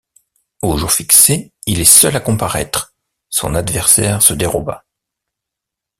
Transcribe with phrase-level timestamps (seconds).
[0.63, 2.95] Au jour fixé, il est seul à comparaître,
[3.29, 4.83] son adversaire se déroba.